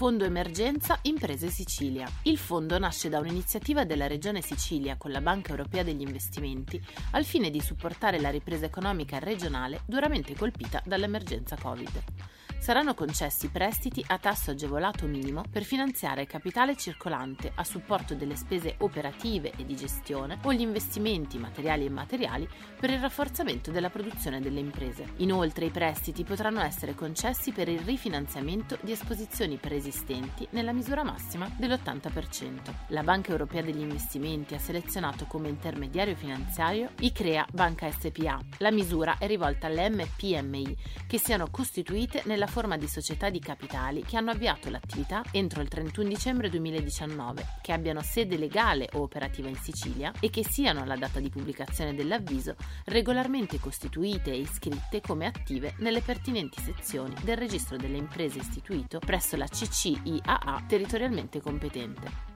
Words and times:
Fondo 0.00 0.24
Emergenza 0.24 0.98
Imprese 1.02 1.50
Sicilia. 1.50 2.10
Il 2.22 2.38
fondo 2.38 2.78
nasce 2.78 3.10
da 3.10 3.18
un'iniziativa 3.18 3.84
della 3.84 4.06
Regione 4.06 4.40
Sicilia 4.40 4.96
con 4.96 5.10
la 5.10 5.20
Banca 5.20 5.50
Europea 5.50 5.82
degli 5.82 6.00
Investimenti 6.00 6.82
al 7.10 7.26
fine 7.26 7.50
di 7.50 7.60
supportare 7.60 8.18
la 8.18 8.30
ripresa 8.30 8.64
economica 8.64 9.18
regionale 9.18 9.82
duramente 9.84 10.34
colpita 10.34 10.80
dall'emergenza 10.86 11.54
Covid 11.60 12.29
saranno 12.60 12.92
concessi 12.92 13.48
prestiti 13.48 14.04
a 14.06 14.18
tasso 14.18 14.50
agevolato 14.50 15.06
minimo 15.06 15.42
per 15.50 15.64
finanziare 15.64 16.26
capitale 16.26 16.76
circolante 16.76 17.50
a 17.54 17.64
supporto 17.64 18.14
delle 18.14 18.36
spese 18.36 18.74
operative 18.78 19.52
e 19.56 19.64
di 19.64 19.74
gestione 19.74 20.38
o 20.42 20.52
gli 20.52 20.60
investimenti 20.60 21.38
materiali 21.38 21.84
e 21.84 21.86
immateriali 21.86 22.46
per 22.78 22.90
il 22.90 23.00
rafforzamento 23.00 23.70
della 23.70 23.88
produzione 23.88 24.40
delle 24.40 24.60
imprese. 24.60 25.14
Inoltre 25.16 25.64
i 25.64 25.70
prestiti 25.70 26.22
potranno 26.22 26.60
essere 26.60 26.94
concessi 26.94 27.50
per 27.50 27.68
il 27.68 27.80
rifinanziamento 27.80 28.76
di 28.82 28.92
esposizioni 28.92 29.56
preesistenti 29.56 30.46
nella 30.50 30.72
misura 30.72 31.02
massima 31.02 31.50
dell'80%. 31.56 32.72
La 32.88 33.02
Banca 33.02 33.30
Europea 33.30 33.62
degli 33.62 33.80
Investimenti 33.80 34.54
ha 34.54 34.58
selezionato 34.58 35.24
come 35.24 35.48
intermediario 35.48 36.14
finanziario 36.14 36.90
ICREA 37.00 37.46
Banca 37.52 37.90
SPA. 37.90 38.38
La 38.58 38.70
misura 38.70 39.16
è 39.18 39.26
rivolta 39.26 39.66
alle 39.66 39.88
MPMI 39.88 40.76
che 41.06 41.18
siano 41.18 41.48
costituite 41.50 42.22
nella 42.26 42.48
forma 42.50 42.76
di 42.76 42.86
società 42.86 43.30
di 43.30 43.38
capitali 43.38 44.02
che 44.02 44.18
hanno 44.18 44.32
avviato 44.32 44.68
l'attività 44.68 45.22
entro 45.30 45.62
il 45.62 45.68
31 45.68 46.08
dicembre 46.08 46.50
2019, 46.50 47.46
che 47.62 47.72
abbiano 47.72 48.02
sede 48.02 48.36
legale 48.36 48.88
o 48.92 49.02
operativa 49.02 49.48
in 49.48 49.56
Sicilia 49.56 50.12
e 50.20 50.28
che 50.28 50.44
siano 50.44 50.82
alla 50.82 50.96
data 50.96 51.20
di 51.20 51.30
pubblicazione 51.30 51.94
dell'avviso 51.94 52.56
regolarmente 52.86 53.58
costituite 53.58 54.32
e 54.32 54.40
iscritte 54.40 55.00
come 55.00 55.26
attive 55.26 55.74
nelle 55.78 56.02
pertinenti 56.02 56.60
sezioni 56.60 57.14
del 57.22 57.38
registro 57.38 57.76
delle 57.78 57.96
imprese 57.96 58.40
istituito 58.40 58.98
presso 58.98 59.36
la 59.36 59.46
CCIAA 59.46 60.64
territorialmente 60.66 61.40
competente. 61.40 62.29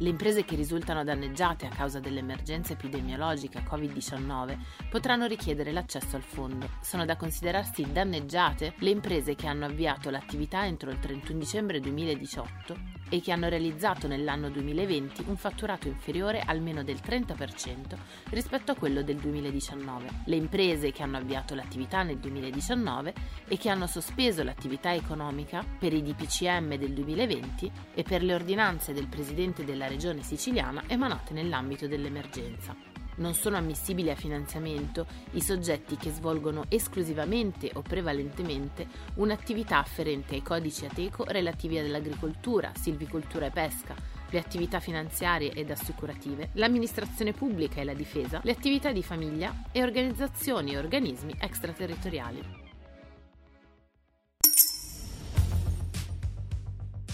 Le 0.00 0.08
imprese 0.08 0.46
che 0.46 0.56
risultano 0.56 1.04
danneggiate 1.04 1.66
a 1.66 1.68
causa 1.68 2.00
dell'emergenza 2.00 2.72
epidemiologica 2.72 3.60
Covid-19 3.60 4.56
potranno 4.88 5.26
richiedere 5.26 5.72
l'accesso 5.72 6.16
al 6.16 6.22
fondo. 6.22 6.70
Sono 6.80 7.04
da 7.04 7.16
considerarsi 7.16 7.86
danneggiate 7.92 8.72
le 8.78 8.88
imprese 8.88 9.34
che 9.34 9.46
hanno 9.46 9.66
avviato 9.66 10.08
l'attività 10.08 10.64
entro 10.64 10.90
il 10.90 10.98
31 11.00 11.38
dicembre 11.38 11.80
2018 11.80 12.99
e 13.10 13.20
che 13.20 13.32
hanno 13.32 13.50
realizzato 13.50 14.06
nell'anno 14.06 14.48
2020 14.48 15.24
un 15.26 15.36
fatturato 15.36 15.88
inferiore 15.88 16.40
almeno 16.40 16.82
del 16.82 17.00
30% 17.04 17.96
rispetto 18.30 18.72
a 18.72 18.74
quello 18.74 19.02
del 19.02 19.16
2019. 19.16 20.08
Le 20.24 20.36
imprese 20.36 20.92
che 20.92 21.02
hanno 21.02 21.18
avviato 21.18 21.54
l'attività 21.54 22.02
nel 22.02 22.16
2019 22.16 23.12
e 23.48 23.58
che 23.58 23.68
hanno 23.68 23.86
sospeso 23.86 24.42
l'attività 24.42 24.94
economica 24.94 25.62
per 25.78 25.92
i 25.92 26.02
DPCM 26.02 26.76
del 26.76 26.92
2020 26.94 27.70
e 27.92 28.02
per 28.02 28.22
le 28.22 28.32
ordinanze 28.32 28.94
del 28.94 29.08
Presidente 29.08 29.64
della 29.64 29.88
Regione 29.88 30.22
siciliana 30.22 30.84
emanate 30.86 31.34
nell'ambito 31.34 31.86
dell'emergenza. 31.86 32.89
Non 33.20 33.34
sono 33.34 33.58
ammissibili 33.58 34.10
a 34.10 34.14
finanziamento 34.14 35.06
i 35.32 35.42
soggetti 35.42 35.96
che 35.96 36.10
svolgono 36.10 36.64
esclusivamente 36.68 37.70
o 37.74 37.82
prevalentemente 37.82 38.86
un'attività 39.16 39.78
afferente 39.78 40.34
ai 40.34 40.42
codici 40.42 40.86
ateco 40.86 41.24
relativi 41.24 41.78
all'agricoltura, 41.78 42.72
silvicoltura 42.74 43.46
e 43.46 43.50
pesca, 43.50 43.94
le 44.30 44.38
attività 44.38 44.80
finanziarie 44.80 45.52
ed 45.52 45.70
assicurative, 45.70 46.48
l'amministrazione 46.54 47.34
pubblica 47.34 47.82
e 47.82 47.84
la 47.84 47.94
difesa, 47.94 48.40
le 48.42 48.52
attività 48.52 48.90
di 48.90 49.02
famiglia 49.02 49.64
e 49.70 49.82
organizzazioni 49.82 50.72
e 50.72 50.78
organismi 50.78 51.34
extraterritoriali. 51.38 52.58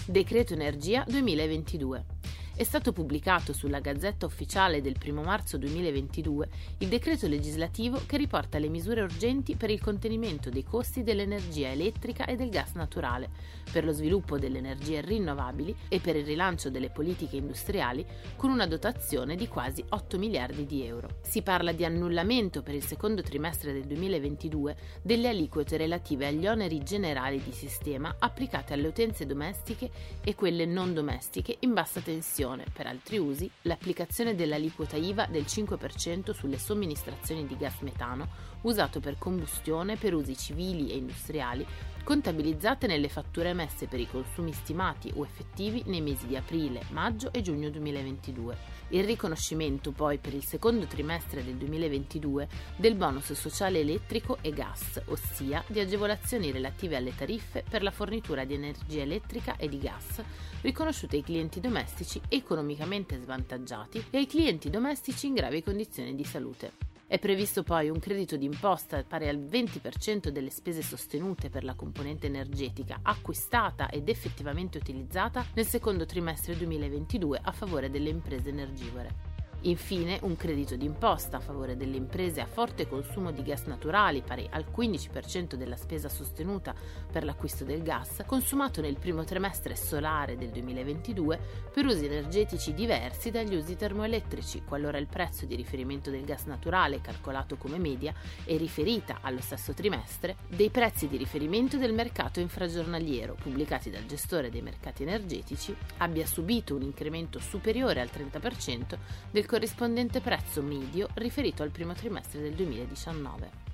Decreto 0.05 0.53
Energia 0.53 1.03
2022 1.05 2.16
è 2.57 2.63
stato 2.63 2.91
pubblicato 2.91 3.53
sulla 3.53 3.79
Gazzetta 3.79 4.25
Ufficiale 4.25 4.81
del 4.81 4.95
1 4.99 5.21
marzo 5.21 5.59
2022 5.59 6.49
il 6.79 6.87
decreto 6.87 7.27
legislativo 7.27 8.01
che 8.07 8.17
riporta 8.17 8.57
le 8.57 8.67
misure 8.67 9.01
urgenti 9.01 9.55
per 9.55 9.69
il 9.69 9.79
contenimento 9.79 10.49
dei 10.49 10.63
costi 10.63 11.03
dell'energia 11.03 11.69
elettrica 11.69 12.25
e 12.25 12.35
del 12.35 12.49
gas 12.49 12.73
naturale, 12.73 13.29
per 13.71 13.85
lo 13.85 13.91
sviluppo 13.91 14.39
delle 14.39 14.57
energie 14.57 15.01
rinnovabili 15.01 15.75
e 15.87 15.99
per 15.99 16.15
il 16.15 16.25
rilancio 16.25 16.71
delle 16.71 16.89
politiche 16.89 17.35
industriali 17.35 18.03
con 18.35 18.49
una 18.49 18.65
dotazione 18.65 19.35
di 19.35 19.47
quasi 19.47 19.85
8 19.87 20.17
miliardi 20.17 20.65
di 20.65 20.83
euro. 20.83 21.19
Si 21.21 21.43
parla 21.43 21.73
di 21.73 21.85
annullamento 21.85 22.63
per 22.63 22.73
il 22.73 22.83
secondo 22.83 23.21
trimestre 23.21 23.71
del 23.71 23.83
2022 23.83 24.75
delle 25.03 25.27
aliquote 25.27 25.77
relative 25.77 26.25
agli 26.25 26.47
oneri 26.47 26.81
generali 26.81 27.39
di 27.39 27.51
sistema 27.51 28.15
applicate 28.17 28.73
alle 28.73 28.87
utenze 28.87 29.27
domestiche 29.27 29.91
e 30.23 30.33
quelle 30.33 30.65
non 30.65 30.95
domestiche 30.95 31.57
in 31.59 31.73
bassa 31.73 31.99
tensione 31.99 32.45
esclusione, 32.47 32.65
per 32.71 32.87
altri 32.87 33.17
usi, 33.17 33.49
l'applicazione 33.63 34.35
dell'aliquota 34.35 34.95
IVA 34.95 35.27
del 35.29 35.43
5% 35.43 36.31
sulle 36.31 36.57
somministrazioni 36.57 37.45
di 37.45 37.57
gas 37.57 37.79
metano 37.81 38.46
usato 38.67 38.99
per 38.99 39.17
combustione 39.17 39.95
per 39.95 40.13
usi 40.13 40.35
civili 40.35 40.91
e 40.91 40.97
industriali 40.97 41.65
contabilizzate 42.07 42.87
nelle 42.87 43.09
fatture 43.09 43.49
emesse 43.49 43.87
per 43.87 43.99
i 43.99 44.07
consumi 44.07 44.53
stimati 44.53 45.11
o 45.15 45.25
effettivi 45.25 45.83
nei 45.87 45.99
mesi 45.99 46.25
di 46.25 46.37
aprile, 46.37 46.83
maggio 46.91 47.33
e 47.33 47.41
giugno 47.41 47.69
2022. 47.69 48.57
Il 48.91 49.03
riconoscimento 49.03 49.91
poi 49.91 50.17
per 50.17 50.33
il 50.33 50.45
secondo 50.45 50.85
trimestre 50.85 51.43
del 51.43 51.55
2022 51.55 52.47
del 52.77 52.95
bonus 52.95 53.33
sociale 53.33 53.79
elettrico 53.79 54.37
e 54.39 54.51
gas, 54.51 55.01
ossia 55.07 55.61
di 55.67 55.81
agevolazioni 55.81 56.49
relative 56.51 56.95
alle 56.95 57.13
tariffe 57.13 57.65
per 57.69 57.83
la 57.83 57.91
fornitura 57.91 58.45
di 58.45 58.53
energia 58.53 59.01
elettrica 59.01 59.57
e 59.57 59.67
di 59.67 59.77
gas, 59.77 60.21
riconosciute 60.61 61.17
ai 61.17 61.23
clienti 61.23 61.59
domestici 61.59 62.21
economicamente 62.29 63.19
svantaggiati 63.19 64.05
e 64.11 64.17
ai 64.17 64.27
clienti 64.27 64.69
domestici 64.69 65.27
in 65.27 65.33
gravi 65.33 65.61
condizioni 65.61 66.15
di 66.15 66.23
salute. 66.23 66.86
È 67.09 67.19
previsto 67.19 67.63
poi 67.63 67.89
un 67.89 67.99
credito 67.99 68.35
d'imposta 68.35 69.01
pari 69.01 69.29
al 69.29 69.37
20% 69.37 70.27
delle 70.27 70.49
spese 70.49 70.81
sostenute 70.81 71.49
per 71.49 71.63
la 71.63 71.73
componente 71.73 72.27
energetica 72.27 72.99
acquistata 73.01 73.89
ed 73.89 74.09
effettivamente 74.09 74.77
utilizzata 74.77 75.45
nel 75.53 75.65
secondo 75.65 76.05
trimestre 76.05 76.57
2022 76.57 77.39
a 77.41 77.53
favore 77.53 77.89
delle 77.89 78.09
imprese 78.09 78.49
energivore. 78.49 79.36
Infine, 79.61 80.19
un 80.21 80.35
credito 80.35 80.75
d'imposta 80.75 81.37
a 81.37 81.39
favore 81.39 81.75
delle 81.75 81.97
imprese 81.97 82.41
a 82.41 82.45
forte 82.45 82.87
consumo 82.87 83.31
di 83.31 83.41
gas 83.41 83.63
naturali, 83.63 84.21
pari 84.21 84.47
al 84.51 84.65
15% 84.73 85.55
della 85.55 85.75
spesa 85.75 86.09
sostenuta 86.09 86.75
per 87.11 87.23
l'acquisto 87.23 87.63
del 87.63 87.81
gas, 87.81 88.21
consumato 88.27 88.81
nel 88.81 88.99
primo 88.99 89.23
trimestre 89.23 89.75
solare 89.75 90.37
del 90.37 90.49
2022 90.49 91.39
per 91.73 91.85
usi 91.85 92.05
energetici 92.05 92.75
diversi 92.75 93.31
dagli 93.31 93.55
usi 93.55 93.75
termoelettrici, 93.75 94.61
qualora 94.63 94.99
il 94.99 95.07
prezzo 95.07 95.45
di 95.47 95.55
riferimento 95.55 96.11
del 96.11 96.23
gas 96.23 96.43
naturale, 96.43 97.01
calcolato 97.01 97.57
come 97.57 97.79
media 97.79 98.13
e 98.45 98.57
riferita 98.57 99.19
allo 99.21 99.41
stesso 99.41 99.73
trimestre, 99.73 100.35
dei 100.47 100.69
prezzi 100.69 101.07
di 101.07 101.17
riferimento 101.17 101.77
del 101.77 101.93
mercato 101.93 102.39
infragiornaliero 102.39 103.35
pubblicati 103.41 103.89
dal 103.89 104.05
gestore 104.05 104.51
dei 104.51 104.61
mercati 104.61 105.01
energetici, 105.01 105.75
abbia 105.97 106.27
subito 106.27 106.75
un 106.75 106.83
incremento 106.83 107.39
superiore 107.39 108.01
al 108.01 108.09
30% 108.13 108.97
del 109.31 109.45
corrispondente 109.47 110.19
prezzo 110.19 110.61
medio 110.61 111.07
riferito 111.15 111.63
al 111.63 111.71
primo 111.71 111.93
trimestre 111.93 112.41
del 112.41 112.53
2019. 112.53 113.65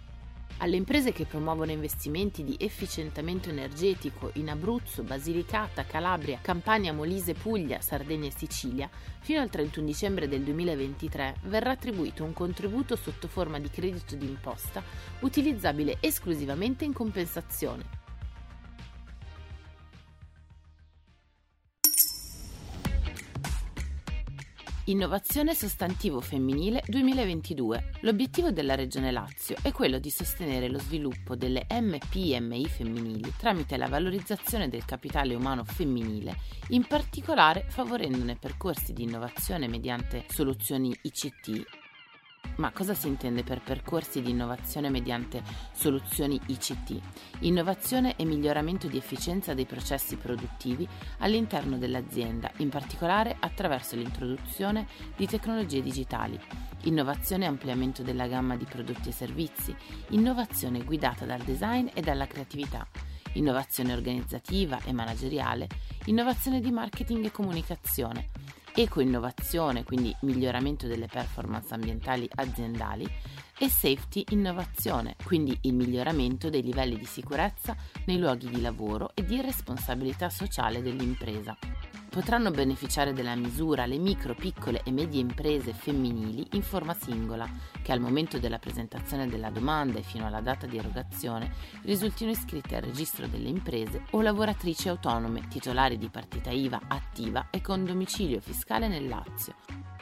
Alle 0.59 0.75
imprese 0.75 1.11
che 1.11 1.25
promuovono 1.25 1.71
investimenti 1.71 2.43
di 2.43 2.55
efficientamento 2.59 3.49
energetico 3.49 4.29
in 4.35 4.49
Abruzzo, 4.49 5.01
Basilicata, 5.01 5.83
Calabria, 5.83 6.37
Campania, 6.41 6.93
Molise, 6.93 7.33
Puglia, 7.33 7.81
Sardegna 7.81 8.27
e 8.27 8.33
Sicilia, 8.37 8.89
fino 9.19 9.41
al 9.41 9.49
31 9.49 9.85
dicembre 9.85 10.29
del 10.29 10.43
2023 10.43 11.37
verrà 11.45 11.71
attribuito 11.71 12.23
un 12.23 12.33
contributo 12.33 12.95
sotto 12.95 13.27
forma 13.27 13.59
di 13.59 13.69
credito 13.69 14.15
d'imposta 14.15 14.81
utilizzabile 15.21 15.97
esclusivamente 15.99 16.85
in 16.85 16.93
compensazione 16.93 18.02
Innovazione 24.87 25.55
sostantivo 25.55 26.19
femminile 26.19 26.83
2022. 26.85 27.91
L'obiettivo 28.01 28.51
della 28.51 28.75
Regione 28.75 29.11
Lazio 29.11 29.55
è 29.61 29.71
quello 29.71 29.97
di 29.97 30.09
sostenere 30.09 30.67
lo 30.67 30.77
sviluppo 30.77 31.37
delle 31.37 31.65
MPMI 31.71 32.65
femminili 32.65 33.31
tramite 33.37 33.77
la 33.77 33.87
valorizzazione 33.87 34.67
del 34.67 34.83
capitale 34.83 35.35
umano 35.35 35.63
femminile, 35.63 36.35
in 36.71 36.85
particolare 36.85 37.63
favorendone 37.69 38.35
percorsi 38.35 38.91
di 38.91 39.03
innovazione 39.03 39.69
mediante 39.69 40.25
soluzioni 40.27 40.93
ICT 41.03 41.82
ma 42.55 42.71
cosa 42.71 42.93
si 42.93 43.07
intende 43.07 43.43
per 43.43 43.61
percorsi 43.61 44.21
di 44.21 44.29
innovazione 44.29 44.89
mediante 44.89 45.41
soluzioni 45.71 46.39
ICT? 46.45 46.99
Innovazione 47.39 48.15
e 48.15 48.25
miglioramento 48.25 48.87
di 48.87 48.97
efficienza 48.97 49.53
dei 49.53 49.65
processi 49.65 50.17
produttivi 50.17 50.87
all'interno 51.19 51.77
dell'azienda, 51.77 52.51
in 52.57 52.69
particolare 52.69 53.35
attraverso 53.39 53.95
l'introduzione 53.95 54.87
di 55.15 55.25
tecnologie 55.25 55.81
digitali. 55.81 56.39
Innovazione 56.83 57.45
e 57.45 57.47
ampliamento 57.47 58.03
della 58.03 58.27
gamma 58.27 58.55
di 58.55 58.65
prodotti 58.65 59.09
e 59.09 59.13
servizi. 59.13 59.75
Innovazione 60.09 60.83
guidata 60.83 61.25
dal 61.25 61.41
design 61.41 61.87
e 61.93 62.01
dalla 62.01 62.27
creatività. 62.27 62.85
Innovazione 63.33 63.93
organizzativa 63.93 64.79
e 64.83 64.91
manageriale. 64.91 65.67
Innovazione 66.05 66.59
di 66.59 66.69
marketing 66.69 67.25
e 67.25 67.31
comunicazione 67.31 68.42
eco-innovazione, 68.73 69.83
quindi 69.83 70.15
miglioramento 70.21 70.87
delle 70.87 71.07
performance 71.07 71.73
ambientali 71.73 72.27
aziendali, 72.35 73.09
e 73.59 73.69
safety 73.69 74.23
innovazione, 74.29 75.15
quindi 75.23 75.57
il 75.61 75.73
miglioramento 75.73 76.49
dei 76.49 76.63
livelli 76.63 76.97
di 76.97 77.05
sicurezza 77.05 77.75
nei 78.05 78.17
luoghi 78.17 78.49
di 78.49 78.61
lavoro 78.61 79.11
e 79.13 79.23
di 79.23 79.39
responsabilità 79.41 80.29
sociale 80.29 80.81
dell'impresa. 80.81 81.55
Potranno 82.13 82.51
beneficiare 82.51 83.11
della 83.11 83.33
misura 83.33 83.87
le 83.87 83.97
micro, 83.97 84.35
piccole 84.35 84.83
e 84.83 84.91
medie 84.91 85.19
imprese 85.19 85.73
femminili 85.73 86.47
in 86.51 86.61
forma 86.61 86.93
singola, 86.93 87.49
che 87.81 87.91
al 87.91 87.99
momento 87.99 88.37
della 88.37 88.59
presentazione 88.59 89.27
della 89.27 89.49
domanda 89.49 89.97
e 89.97 90.03
fino 90.03 90.27
alla 90.27 90.39
data 90.39 90.67
di 90.67 90.77
erogazione 90.77 91.51
risultino 91.81 92.29
iscritte 92.29 92.75
al 92.75 92.83
registro 92.83 93.25
delle 93.25 93.49
imprese 93.49 94.03
o 94.11 94.21
lavoratrici 94.21 94.89
autonome 94.89 95.47
titolari 95.47 95.97
di 95.97 96.09
partita 96.09 96.51
IVA 96.51 96.81
attiva 96.87 97.47
e 97.49 97.61
con 97.61 97.83
domicilio 97.83 98.39
fiscale 98.39 98.87
nel 98.87 99.07
Lazio 99.07 99.92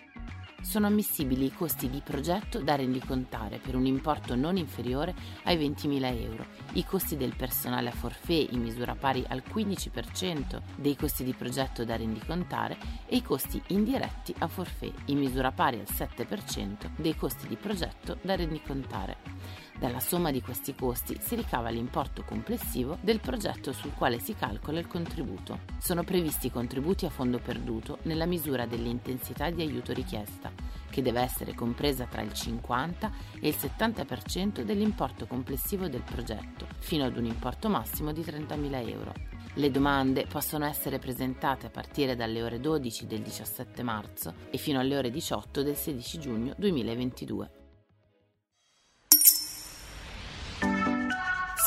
sono 0.62 0.88
ammissibili 0.88 1.46
i 1.46 1.54
costi 1.54 1.90
di 1.90 2.02
progetto 2.04 2.60
da 2.60 2.75
rendicontare 2.75 3.58
per 3.58 3.75
un 3.75 3.86
importo 3.86 4.36
non 4.36 4.58
inferiore 4.58 5.13
ai 5.44 5.58
20.000 5.58 6.22
euro, 6.22 6.46
i 6.74 6.86
costi 6.86 7.18
del 7.18 7.36
personale 7.36 7.90
a 7.90 7.94
forfè 7.94 8.48
in 8.50 8.62
misura 8.62 8.96
pari 8.96 9.24
al 9.28 9.44
15% 9.48 10.62
dei 10.78 10.96
costi 10.96 11.24
di 11.24 11.34
progetto 11.34 11.84
da 11.84 11.96
rendicontare 11.96 12.78
e 13.06 13.18
i 13.18 13.22
costi 13.22 13.62
indiretti 13.68 14.34
a 14.38 14.48
forfè 14.48 14.92
in 15.06 15.18
misura 15.18 15.52
pari 15.52 15.80
al 15.80 15.88
7% 15.88 16.92
dei 16.96 17.16
costi 17.16 17.48
di 17.48 17.56
progetto 17.56 18.18
da 18.22 18.36
rendicontare. 18.36 19.70
Dalla 19.81 20.00
somma 20.00 20.30
di 20.30 20.44
questi 20.44 20.75
costi 20.75 21.18
si 21.19 21.33
ricava 21.33 21.69
l'importo 21.69 22.22
complessivo 22.24 23.00
del 23.01 23.19
progetto 23.19 23.74
sul 23.74 23.95
quale 23.95 24.19
si 24.19 24.36
calcola 24.36 24.78
il 24.78 24.86
contributo. 24.86 25.62
Sono 25.80 26.04
previsti 26.04 26.51
contributi 26.51 27.07
a 27.07 27.10
fondo 27.10 27.39
perduto 27.39 27.98
nella 28.04 28.28
misura 28.28 28.68
dell'intensità 28.68 29.50
di 29.50 29.63
aiuto 29.63 29.92
richiesta, 29.92 30.51
che 30.88 31.01
deve 31.01 31.22
essere 31.22 31.56
compresa 31.56 32.06
tra 32.06 32.22
il 32.22 32.31
50 32.31 33.12
e 33.39 33.48
il 33.48 33.56
70% 33.60 34.62
dell'importo 34.62 35.25
complessivo 35.25 35.88
del 35.88 36.04
progetto, 36.04 36.68
fino 36.78 37.04
ad 37.04 37.18
un 37.18 37.25
importo 37.25 37.68
massimo 37.68 38.12
di 38.12 38.22
30.000 38.22 38.88
euro. 38.88 39.13
Le 39.56 39.72
domande 39.72 40.28
possono 40.30 40.66
essere 40.66 41.00
presentate 41.00 41.66
a 41.66 41.72
partire 41.72 42.16
dalle 42.16 42.44
ore 42.44 42.60
12 42.60 43.07
del 43.07 43.24
17 43.24 43.81
marzo 43.81 44.36
e 44.51 44.60
fino 44.60 44.80
alle 44.80 44.95
ore 44.95 45.10
18 45.10 45.63
del 45.63 45.75
16 45.75 46.19
giugno 46.19 46.54
2022. 46.56 47.61